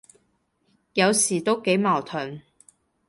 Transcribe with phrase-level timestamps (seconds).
[0.93, 2.41] 有時都幾矛盾，